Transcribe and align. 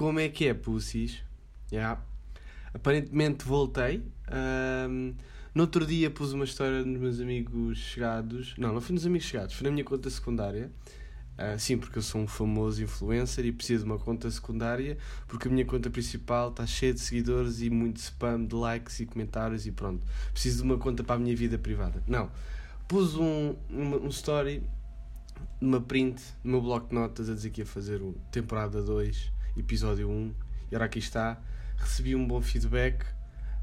como 0.00 0.18
é 0.18 0.30
que 0.30 0.46
é, 0.46 0.54
pussies? 0.54 1.22
Yeah. 1.70 2.02
Aparentemente 2.72 3.44
voltei. 3.44 4.02
Um, 4.88 5.12
no 5.54 5.64
outro 5.64 5.84
dia 5.84 6.10
pus 6.10 6.32
uma 6.32 6.44
história 6.46 6.82
nos 6.82 6.98
meus 6.98 7.20
amigos 7.20 7.76
chegados. 7.76 8.54
Não, 8.56 8.72
não 8.72 8.80
foi 8.80 8.94
nos 8.94 9.04
amigos 9.04 9.26
chegados, 9.28 9.54
foi 9.54 9.66
na 9.66 9.70
minha 9.70 9.84
conta 9.84 10.08
secundária. 10.08 10.72
Uh, 11.36 11.58
sim, 11.58 11.76
porque 11.76 11.98
eu 11.98 12.02
sou 12.02 12.22
um 12.22 12.26
famoso 12.26 12.82
influencer 12.82 13.44
e 13.44 13.52
preciso 13.52 13.84
de 13.84 13.90
uma 13.90 13.98
conta 13.98 14.30
secundária 14.30 14.96
porque 15.28 15.48
a 15.48 15.50
minha 15.50 15.66
conta 15.66 15.90
principal 15.90 16.48
está 16.48 16.66
cheia 16.66 16.94
de 16.94 17.00
seguidores 17.00 17.60
e 17.60 17.68
muito 17.68 17.98
spam 17.98 18.46
de 18.46 18.54
likes 18.54 19.00
e 19.00 19.06
comentários 19.06 19.66
e 19.66 19.70
pronto. 19.70 20.02
Preciso 20.32 20.62
de 20.62 20.62
uma 20.62 20.78
conta 20.78 21.04
para 21.04 21.16
a 21.16 21.18
minha 21.18 21.36
vida 21.36 21.58
privada. 21.58 22.02
Não. 22.08 22.30
Pus 22.88 23.16
um, 23.16 23.54
uma, 23.68 23.98
um 23.98 24.08
story, 24.08 24.62
uma 25.60 25.78
print 25.78 26.22
no 26.42 26.52
meu 26.52 26.62
bloco 26.62 26.88
de 26.88 26.94
notas 26.94 27.28
a 27.28 27.34
dizer 27.34 27.50
que 27.50 27.60
ia 27.60 27.66
fazer 27.66 28.00
o 28.00 28.14
temporada 28.32 28.82
2, 28.82 29.39
episódio 29.60 30.08
1 30.08 30.34
e 30.70 30.74
agora 30.74 30.86
aqui 30.86 30.98
está. 30.98 31.38
Recebi 31.76 32.14
um 32.14 32.26
bom 32.26 32.40
feedback. 32.40 33.04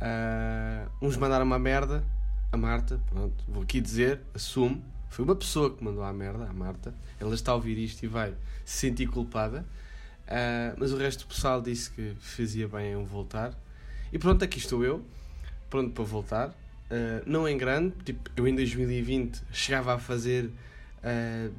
Uh, 0.00 1.06
uns 1.06 1.16
mandaram 1.16 1.44
uma 1.44 1.58
merda. 1.58 2.04
A 2.50 2.56
Marta, 2.56 2.98
pronto, 3.10 3.44
vou 3.46 3.62
aqui 3.62 3.78
dizer, 3.78 4.20
assumo 4.34 4.82
foi 5.08 5.24
uma 5.24 5.34
pessoa 5.34 5.74
que 5.74 5.82
mandou 5.82 6.02
a 6.02 6.12
merda, 6.12 6.44
a 6.48 6.52
Marta. 6.52 6.94
Ela 7.18 7.34
está 7.34 7.52
a 7.52 7.54
ouvir 7.54 7.78
isto 7.78 8.02
e 8.02 8.06
vai 8.06 8.34
se 8.64 8.78
sentir 8.78 9.06
culpada. 9.06 9.64
Uh, 10.26 10.76
mas 10.76 10.92
o 10.92 10.96
resto 10.96 11.24
do 11.24 11.28
pessoal 11.28 11.60
disse 11.62 11.90
que 11.90 12.14
fazia 12.20 12.68
bem 12.68 12.92
em 12.92 13.04
voltar. 13.04 13.52
E 14.12 14.18
pronto, 14.18 14.44
aqui 14.44 14.58
estou 14.58 14.84
eu, 14.84 15.04
pronto 15.70 15.92
para 15.92 16.04
voltar. 16.04 16.48
Uh, 16.48 17.22
não 17.26 17.48
em 17.48 17.56
grande, 17.56 17.94
tipo, 18.04 18.30
eu 18.36 18.46
em 18.46 18.54
2020 18.54 19.42
chegava 19.52 19.94
a 19.94 19.98
fazer 19.98 20.44
uh, 20.46 21.52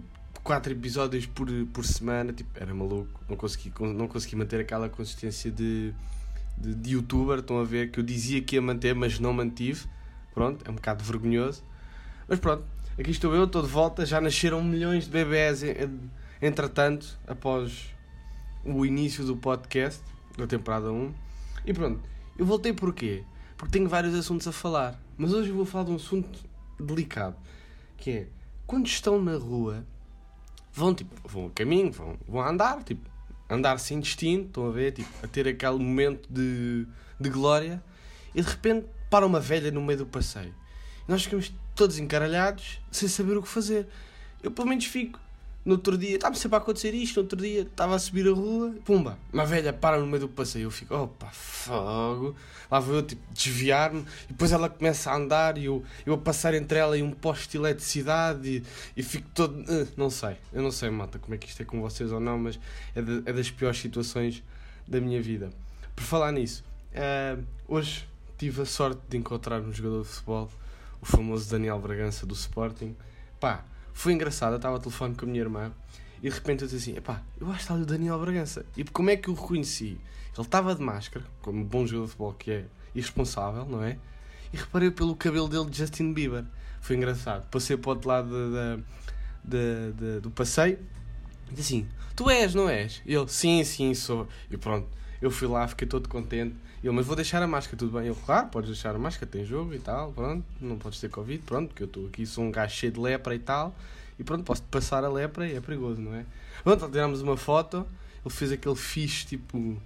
quatro 0.44 0.72
episódios 0.72 1.26
por, 1.26 1.48
por 1.74 1.86
semana, 1.86 2.34
tipo, 2.34 2.50
era 2.56 2.74
maluco, 2.74 3.22
não 3.28 3.36
consegui, 3.36 3.72
não 3.80 4.08
consegui 4.08 4.36
manter 4.36 4.60
aquela 4.60 4.90
consistência 4.90 5.52
de, 5.52 5.94
de, 6.58 6.76
de 6.76 6.92
youtuber. 6.92 7.40
Estão 7.40 7.60
a 7.60 7.64
ver 7.64 7.92
que 7.92 8.00
eu 8.00 8.04
dizia 8.04 8.42
que 8.42 8.56
ia 8.56 8.62
manter, 8.62 8.94
mas 8.96 9.20
não 9.20 9.34
mantive. 9.34 9.86
Pronto, 10.34 10.64
é 10.68 10.72
um 10.72 10.76
bocado 10.76 11.04
vergonhoso. 11.04 11.64
Mas 12.28 12.40
pronto, 12.40 12.64
Aqui 13.00 13.12
estou 13.12 13.34
eu, 13.34 13.46
estou 13.46 13.62
de 13.62 13.70
volta. 13.70 14.06
Já 14.06 14.20
nasceram 14.20 14.62
milhões 14.62 15.06
de 15.06 15.10
bebés, 15.10 15.62
entretanto, 16.42 17.18
após 17.26 17.96
o 18.66 18.86
início 18.86 19.24
do 19.24 19.38
podcast, 19.38 20.04
da 20.38 20.46
temporada 20.46 20.92
1. 20.92 21.14
E 21.66 21.74
pronto, 21.74 22.02
eu 22.38 22.46
voltei 22.46 22.74
porquê? 22.74 23.24
Porque 23.56 23.72
tenho 23.72 23.88
vários 23.88 24.14
assuntos 24.14 24.46
a 24.50 24.52
falar. 24.52 25.02
Mas 25.18 25.32
hoje 25.32 25.48
eu 25.48 25.56
vou 25.56 25.64
falar 25.64 25.86
de 25.86 25.92
um 25.92 25.96
assunto 25.96 26.44
delicado. 26.78 27.38
Que 27.96 28.12
é, 28.12 28.28
quando 28.68 28.88
estão 28.88 29.22
na 29.22 29.38
rua, 29.38 29.86
vão 30.72 30.94
tipo, 30.94 31.16
vão 31.28 31.48
a 31.48 31.50
caminho, 31.50 31.92
vão, 31.92 32.18
vão 32.28 32.42
andar, 32.42 32.84
tipo, 32.84 33.10
andar 33.50 33.80
sem 33.80 34.00
destino, 34.00 34.44
estão 34.44 34.68
a 34.68 34.72
ver, 34.72 34.94
tipo, 34.94 35.10
a 35.24 35.28
ter 35.28 35.48
aquele 35.48 35.80
momento 35.80 36.28
de, 36.32 36.86
de 37.20 37.30
glória. 37.30 37.84
E 38.34 38.42
de 38.42 38.48
repente 38.48 38.86
para 39.10 39.26
uma 39.26 39.40
velha 39.40 39.72
no 39.72 39.82
meio 39.82 40.00
do 40.00 40.06
passeio. 40.06 40.54
E 41.08 41.12
nós 41.12 41.24
ficamos 41.24 41.52
todos 41.76 41.98
encaralhados, 41.98 42.80
sem 42.92 43.10
saber 43.10 43.38
o 43.38 43.42
que 43.42 43.48
fazer. 43.48 43.88
Eu 44.44 44.52
pelo 44.52 44.68
menos 44.68 44.86
fico. 44.86 45.20
No 45.66 45.74
outro 45.74 45.98
dia, 45.98 46.16
estava 46.16 46.36
sempre 46.36 46.56
a 46.56 46.60
acontecer 46.60 46.94
isto, 46.94 47.18
no 47.18 47.24
outro 47.24 47.38
dia 47.38 47.62
estava 47.62 47.94
a 47.94 48.00
subir 48.00 48.28
a 48.28 48.32
rua, 48.32 48.74
pumba, 48.86 49.20
uma 49.32 49.46
velha 49.46 49.74
para 49.74 50.00
no 50.00 50.08
meio 50.08 50.22
do 50.22 50.30
passeio, 50.30 50.64
eu 50.64 50.72
fico, 50.72 50.96
opa, 50.96 51.28
fogo, 51.28 52.34
lá 52.72 52.80
vou 52.80 52.96
eu 52.96 53.04
tipo, 53.04 53.22
desviar-me, 53.34 54.06
e 54.26 54.28
depois 54.30 54.54
ela 54.54 54.70
começa 54.70 55.12
a 55.12 55.16
andar 55.18 55.58
e 55.58 55.66
eu, 55.66 55.84
eu 56.06 56.14
a 56.14 56.18
passar 56.18 56.54
entre 56.54 56.80
ela 56.80 56.98
e 56.98 57.04
um 57.04 57.12
poste 57.12 57.50
de 57.50 57.58
eletricidade 57.58 58.50
e, 58.50 58.64
e 58.96 59.04
fico 59.04 59.28
todo, 59.36 59.60
uh, 59.60 59.88
não 59.98 60.10
sei, 60.10 60.38
eu 60.54 60.62
não 60.62 60.72
sei, 60.72 60.90
mata, 60.90 61.20
como 61.20 61.36
é 61.36 61.38
que 61.38 61.48
isto 61.48 61.62
é 61.62 61.66
com 61.66 61.82
vocês 61.82 62.10
ou 62.12 62.22
não, 62.22 62.40
mas 62.40 62.58
é, 62.96 63.02
de, 63.02 63.22
é 63.26 63.34
das 63.34 63.52
piores 63.52 63.80
situações 63.80 64.42
da 64.88 65.02
minha 65.02 65.22
vida. 65.22 65.52
Por 65.94 66.04
falar 66.04 66.32
nisso, 66.32 66.64
uh, 66.94 67.44
hoje 67.68 68.08
tive 68.38 68.62
a 68.62 68.66
sorte 68.66 69.02
de 69.10 69.18
encontrar 69.18 69.60
um 69.60 69.74
jogador 69.74 70.04
de 70.04 70.08
futebol 70.08 70.50
o 71.02 71.06
famoso 71.06 71.50
Daniel 71.50 71.80
Bragança 71.80 72.26
do 72.26 72.34
Sporting. 72.34 72.96
Pá, 73.40 73.64
foi 73.94 74.14
engraçado, 74.14 74.54
eu 74.54 74.58
estava 74.58 74.78
a 74.78 74.80
telefone 74.80 75.16
com 75.16 75.26
a 75.26 75.28
minha 75.28 75.42
irmã 75.42 75.72
e 76.22 76.30
de 76.30 76.36
repente 76.36 76.64
eu 76.64 76.68
disse 76.68 76.92
assim: 76.92 77.02
pá, 77.02 77.22
eu 77.40 77.48
acho 77.48 77.58
que 77.58 77.62
está 77.64 77.74
ali 77.74 77.84
o 77.84 77.86
Daniel 77.86 78.20
Bragança. 78.20 78.66
E 78.76 78.84
como 78.84 79.10
é 79.10 79.18
que 79.18 79.30
eu 79.30 79.34
o 79.34 79.38
reconheci? 79.38 80.00
Ele 80.34 80.46
estava 80.46 80.76
de 80.76 80.82
máscara, 80.82 81.26
como 81.42 81.64
bom 81.64 81.86
jogador 81.86 82.06
de 82.06 82.12
futebol 82.12 82.34
que 82.34 82.52
é 82.52 82.66
irresponsável, 82.96 83.66
não 83.66 83.84
é? 83.84 83.98
E 84.54 84.58
reparei 84.58 84.92
pelo 84.92 85.16
cabelo 85.16 85.48
dele 85.48 85.70
de 85.70 85.78
Justin 85.78 86.14
Bieber. 86.14 86.46
Foi 86.82 86.96
engraçado. 86.96 87.48
Passei 87.50 87.78
para 87.78 87.90
o 87.90 87.94
outro 87.94 88.10
lado 88.10 88.30
do 90.22 90.32
passeio 90.32 90.80
e 91.52 91.56
disse 91.56 91.76
assim: 91.76 91.90
Tu 92.16 92.30
és, 92.30 92.54
não 92.54 92.70
és? 92.70 93.02
E 93.06 93.14
ele: 93.14 93.28
Sim, 93.28 93.64
sim, 93.64 93.94
sou. 93.94 94.28
E 94.50 94.58
pronto, 94.58 94.88
eu 95.22 95.30
fui 95.30 95.48
lá, 95.48 95.68
fiquei 95.68 95.88
todo 95.88 96.08
contente. 96.08 96.56
Ele, 96.84 96.94
mas 96.94 97.06
vou 97.06 97.16
deixar 97.16 97.42
a 97.44 97.48
máscara, 97.48 97.78
tudo 97.78 97.98
bem? 97.98 98.08
Eu, 98.08 98.16
claro, 98.16 98.48
podes 98.48 98.70
deixar 98.70 98.96
a 98.96 99.00
máscara, 99.00 99.30
tem 99.30 99.44
jogo 99.44 99.74
e 99.74 99.80
tal, 99.80 100.14
pronto, 100.14 100.46
não 100.62 100.78
podes 100.78 101.00
ter 101.00 101.10
Covid, 101.10 101.44
pronto, 101.44 101.70
porque 101.70 101.84
eu 101.84 101.88
estou 101.88 102.08
aqui, 102.08 102.26
sou 102.26 102.44
um 102.46 102.52
gajo 102.52 102.74
cheio 102.74 102.92
de 102.92 103.00
lepra 103.00 103.36
e 103.36 103.40
tal, 103.40 103.76
e 104.18 104.24
pronto, 104.24 104.44
posso 104.44 104.64
passar 104.64 105.04
a 105.04 105.10
lepra 105.10 105.48
e 105.48 105.56
é 105.56 105.62
perigoso, 105.62 106.02
não 106.02 106.16
é? 106.16 106.26
Pronto, 106.64 106.90
tirámos 106.90 107.22
uma 107.22 107.36
foto, 107.36 107.86
ele 108.26 108.34
fez 108.34 108.52
aquele 108.52 108.76
fixe, 108.76 109.26
tipo, 109.26 109.78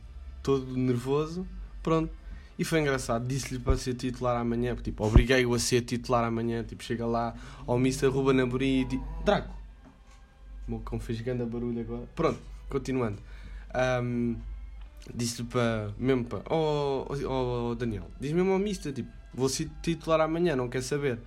todo 0.43 0.77
nervoso, 0.77 1.47
pronto, 1.81 2.11
e 2.57 2.63
foi 2.63 2.81
engraçado, 2.81 3.27
disse-lhe 3.27 3.59
para 3.59 3.75
ser 3.75 3.95
titular 3.95 4.39
amanhã, 4.39 4.75
tipo, 4.75 5.03
obriguei-o 5.03 5.51
a 5.55 5.59
ser 5.59 5.81
titular 5.81 6.23
amanhã, 6.23 6.63
tipo, 6.63 6.83
chega 6.83 7.07
lá 7.07 7.33
ao 7.65 7.77
Mr. 7.77 8.07
Ruben 8.07 8.39
Amorim 8.39 8.81
e 8.81 8.85
diz, 8.85 9.01
Draco, 9.25 9.51
o 10.67 10.71
meu 10.71 10.79
cão 10.81 10.99
fez 10.99 11.19
grande 11.21 11.43
barulho 11.43 11.81
agora, 11.81 12.07
pronto, 12.15 12.39
continuando. 12.69 13.17
Um, 14.03 14.35
disse-lhe 15.13 15.47
para, 15.47 15.91
mesmo 15.97 16.25
para, 16.25 16.43
oh, 16.49 17.05
oh, 17.09 17.69
oh 17.71 17.75
Daniel, 17.75 18.09
diz 18.19 18.31
mesmo 18.31 18.51
ao 18.51 18.59
Mister, 18.59 18.93
tipo, 18.93 19.09
vou 19.33 19.49
ser 19.49 19.69
titular 19.81 20.21
amanhã, 20.21 20.55
não 20.55 20.69
quer 20.69 20.81
saber. 20.81 21.19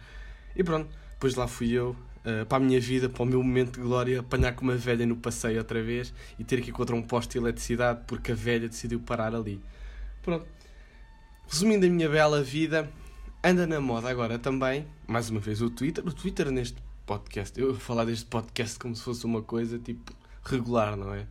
E 0.55 0.63
pronto, 0.63 0.89
depois 1.13 1.35
lá 1.35 1.47
fui 1.47 1.73
eu, 1.73 1.97
uh, 2.25 2.47
para 2.47 2.59
a 2.59 2.61
minha 2.61 2.81
vida, 2.81 3.09
para 3.09 3.23
o 3.23 3.27
meu 3.27 3.43
momento 3.43 3.75
de 3.75 3.81
glória, 3.81 4.21
apanhar 4.21 4.55
com 4.55 4.63
uma 4.63 4.77
velha 4.77 5.05
no 5.05 5.17
passeio 5.17 5.59
outra 5.59 5.83
vez 5.83 6.13
e 6.39 6.45
ter 6.45 6.61
que 6.61 6.71
ir 6.71 6.73
contra 6.73 6.95
um 6.95 7.03
poste 7.03 7.33
de 7.33 7.39
eletricidade 7.39 8.01
porque 8.07 8.33
a 8.33 8.35
velha 8.35 8.69
decidiu 8.69 9.01
parar 9.01 9.35
ali. 9.35 9.61
Pronto. 10.23 10.47
Resumindo 11.49 11.87
a 11.87 11.89
minha 11.89 12.09
bela 12.09 12.43
vida, 12.43 12.91
anda 13.43 13.67
na 13.67 13.81
moda 13.81 14.09
agora 14.09 14.39
também, 14.39 14.87
mais 15.07 15.31
uma 15.31 15.39
vez 15.39 15.63
o 15.63 15.71
Twitter, 15.71 16.05
o 16.05 16.13
Twitter 16.13 16.51
neste 16.51 16.83
podcast, 17.07 17.59
eu 17.61 17.69
vou 17.69 17.81
falar 17.81 18.05
deste 18.05 18.27
podcast 18.27 18.79
como 18.79 18.97
se 18.97 19.03
fosse 19.03 19.25
uma 19.25 19.41
coisa 19.41 19.79
tipo 19.79 20.13
regular, 20.43 20.97
não 20.97 21.15
é? 21.15 21.27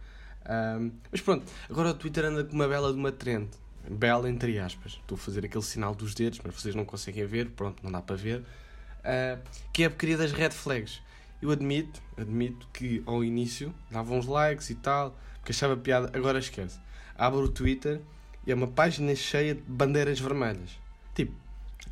Um, 0.48 0.92
mas 1.12 1.22
pronto, 1.22 1.46
agora 1.70 1.90
o 1.90 1.94
Twitter 1.94 2.26
anda 2.26 2.44
com 2.44 2.54
uma 2.54 2.68
bela 2.68 2.92
de 2.92 3.00
uma 3.00 3.12
trend. 3.12 3.50
Bela 3.90 4.30
entre 4.30 4.58
aspas. 4.60 4.94
Estou 4.94 5.16
a 5.16 5.20
fazer 5.20 5.46
aquele 5.46 5.64
sinal 5.64 5.94
dos 5.94 6.14
dedos, 6.14 6.40
mas 6.44 6.56
vocês 6.56 6.76
não 6.76 6.86
conseguem 6.86 7.26
ver, 7.26 7.50
pronto, 7.50 7.84
não 7.84 7.92
dá 7.92 8.02
para 8.02 8.16
ver. 8.16 8.40
Uh, 8.40 9.40
que 9.72 9.84
é 9.84 9.86
a 9.86 9.90
porcaria 9.90 10.18
das 10.18 10.32
red 10.32 10.52
flags. 10.52 11.02
Eu 11.42 11.52
admito, 11.52 12.02
admito 12.18 12.68
que 12.74 13.04
ao 13.06 13.24
início 13.24 13.74
dava 13.92 14.14
uns 14.14 14.26
likes 14.26 14.70
e 14.70 14.76
tal, 14.76 15.16
porque 15.40 15.52
achava 15.52 15.78
piada, 15.78 16.10
agora 16.18 16.40
esquece. 16.40 16.80
Abro 17.18 17.42
o 17.42 17.50
Twitter 17.50 18.02
e 18.48 18.52
é 18.52 18.56
uma 18.56 18.68
página 18.68 19.14
cheia 19.16 19.54
de 19.54 19.62
bandeiras 19.62 20.20
vermelhas. 20.20 20.72
Tipo, 21.14 21.34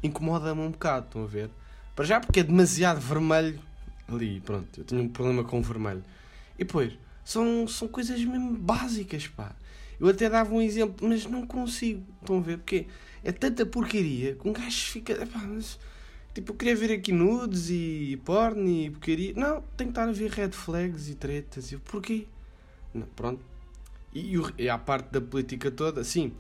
incomoda-me 0.01 0.61
um 0.61 0.71
bocado, 0.71 1.05
estão 1.05 1.23
a 1.23 1.27
ver? 1.27 1.50
Para 1.95 2.05
já 2.05 2.19
porque 2.19 2.39
é 2.39 2.44
demasiado 2.44 3.00
vermelho 3.00 3.59
ali, 4.07 4.39
pronto, 4.41 4.79
eu 4.79 4.83
tenho 4.83 5.03
um 5.03 5.09
problema 5.09 5.44
com 5.44 5.59
o 5.59 5.63
vermelho. 5.63 6.03
E 6.57 6.63
depois, 6.63 6.97
são, 7.23 7.67
são 7.67 7.87
coisas 7.87 8.23
mesmo 8.23 8.57
básicas, 8.57 9.27
pá. 9.27 9.55
Eu 9.99 10.07
até 10.09 10.29
dava 10.29 10.53
um 10.53 10.61
exemplo, 10.61 11.07
mas 11.07 11.25
não 11.25 11.45
consigo. 11.47 12.03
Estão 12.21 12.37
a 12.37 12.41
ver? 12.41 12.57
Porque 12.57 12.87
é 13.23 13.31
tanta 13.31 13.65
porcaria 13.65 14.35
que 14.35 14.47
um 14.47 14.51
gajo 14.51 14.91
fica. 14.91 15.17
Mas, 15.47 15.79
tipo, 16.33 16.51
eu 16.51 16.55
queria 16.55 16.75
ver 16.75 16.91
aqui 16.91 17.11
nudes 17.11 17.69
e 17.69 18.19
porn 18.25 18.85
e 18.85 18.89
porcaria. 18.89 19.33
Não, 19.35 19.61
tem 19.77 19.87
que 19.87 19.91
estar 19.91 20.09
a 20.09 20.11
ver 20.11 20.29
red 20.31 20.51
flags 20.51 21.07
e 21.07 21.15
tretas. 21.15 21.71
E 21.71 21.77
porquê? 21.77 22.27
Não, 22.93 23.07
pronto. 23.15 23.41
E, 24.13 24.35
e, 24.35 24.63
e 24.63 24.69
a 24.69 24.77
parte 24.77 25.09
da 25.09 25.21
política 25.21 25.71
toda, 25.71 26.03
sim. 26.03 26.33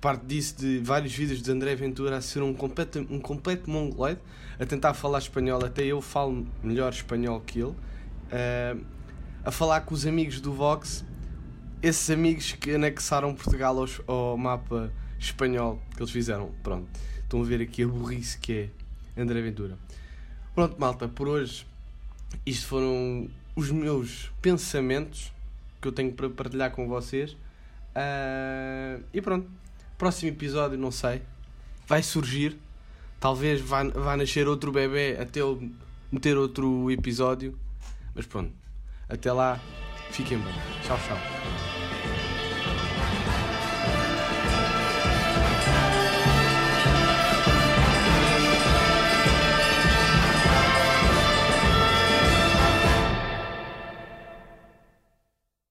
Parte 0.00 0.24
disso 0.24 0.56
de 0.58 0.78
vários 0.78 1.12
vídeos 1.12 1.42
de 1.42 1.50
André 1.50 1.74
Ventura 1.74 2.16
a 2.16 2.20
ser 2.20 2.42
um 2.42 2.54
completo, 2.54 3.06
um 3.10 3.18
completo 3.18 3.68
mongoloide, 3.68 4.20
a 4.58 4.64
tentar 4.64 4.94
falar 4.94 5.18
espanhol. 5.18 5.64
Até 5.64 5.84
eu 5.84 6.00
falo 6.00 6.46
melhor 6.62 6.92
espanhol 6.92 7.40
que 7.40 7.58
ele. 7.58 7.70
Uh, 7.70 8.99
a 9.44 9.50
falar 9.50 9.82
com 9.82 9.94
os 9.94 10.06
amigos 10.06 10.40
do 10.40 10.52
Vox, 10.52 11.04
esses 11.82 12.10
amigos 12.10 12.52
que 12.52 12.72
anexaram 12.72 13.34
Portugal 13.34 13.78
aos, 13.78 14.00
ao 14.06 14.36
mapa 14.36 14.92
espanhol 15.18 15.80
que 15.94 16.02
eles 16.02 16.12
fizeram. 16.12 16.50
Pronto, 16.62 16.88
estão 17.22 17.40
a 17.40 17.44
ver 17.44 17.60
aqui 17.60 17.82
a 17.82 17.86
burrice 17.86 18.38
que 18.38 18.70
é 19.16 19.20
André 19.20 19.40
Ventura. 19.40 19.78
Pronto, 20.54 20.78
malta, 20.78 21.08
por 21.08 21.28
hoje 21.28 21.66
isto 22.44 22.66
foram 22.66 23.28
os 23.56 23.70
meus 23.70 24.30
pensamentos 24.40 25.32
que 25.80 25.88
eu 25.88 25.92
tenho 25.92 26.12
para 26.12 26.28
partilhar 26.30 26.70
com 26.70 26.86
vocês. 26.86 27.32
Uh, 27.32 29.02
e 29.12 29.20
pronto, 29.20 29.50
próximo 29.98 30.30
episódio, 30.30 30.78
não 30.78 30.90
sei, 30.90 31.22
vai 31.86 32.02
surgir. 32.02 32.56
Talvez 33.18 33.60
vá, 33.60 33.84
vá 33.84 34.16
nascer 34.16 34.48
outro 34.48 34.72
bebê 34.72 35.16
até 35.20 35.40
eu 35.40 35.70
meter 36.10 36.36
outro 36.36 36.90
episódio. 36.90 37.58
Mas 38.14 38.26
pronto, 38.26 38.52
até 39.10 39.32
lá, 39.32 39.58
fiquem 40.10 40.38
bem. 40.38 40.54
Tchau, 40.84 40.98
tchau. 41.06 41.69